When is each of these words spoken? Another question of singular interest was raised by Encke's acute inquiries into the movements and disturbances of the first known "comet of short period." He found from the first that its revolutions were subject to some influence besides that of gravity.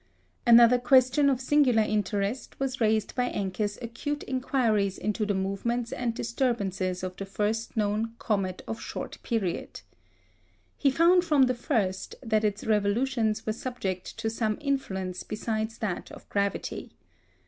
Another 0.47 0.79
question 0.79 1.29
of 1.29 1.39
singular 1.39 1.83
interest 1.83 2.59
was 2.59 2.81
raised 2.81 3.13
by 3.13 3.29
Encke's 3.29 3.77
acute 3.83 4.23
inquiries 4.23 4.97
into 4.97 5.27
the 5.27 5.35
movements 5.35 5.91
and 5.91 6.15
disturbances 6.15 7.03
of 7.03 7.15
the 7.17 7.25
first 7.27 7.77
known 7.77 8.15
"comet 8.17 8.63
of 8.67 8.81
short 8.81 9.21
period." 9.21 9.81
He 10.75 10.89
found 10.89 11.23
from 11.23 11.43
the 11.43 11.53
first 11.53 12.15
that 12.23 12.43
its 12.43 12.63
revolutions 12.63 13.45
were 13.45 13.53
subject 13.53 14.17
to 14.17 14.27
some 14.27 14.57
influence 14.59 15.21
besides 15.21 15.77
that 15.77 16.11
of 16.11 16.27
gravity. 16.29 16.93